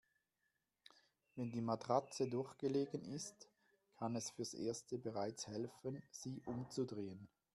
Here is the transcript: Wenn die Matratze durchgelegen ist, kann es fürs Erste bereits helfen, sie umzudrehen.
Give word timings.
Wenn 1.35 1.51
die 1.51 1.61
Matratze 1.61 2.27
durchgelegen 2.27 3.03
ist, 3.05 3.47
kann 3.99 4.15
es 4.15 4.31
fürs 4.31 4.55
Erste 4.55 4.97
bereits 4.97 5.45
helfen, 5.45 6.01
sie 6.09 6.41
umzudrehen. 6.47 7.27